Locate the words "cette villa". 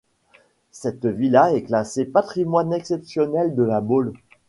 0.71-1.53